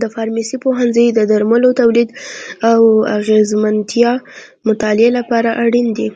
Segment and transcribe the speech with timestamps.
[0.00, 2.08] د فارمسي پوهنځی د درملو تولید
[2.72, 2.82] او
[3.18, 4.12] اغیزمنتیا
[4.68, 6.08] مطالعې لپاره اړین دی.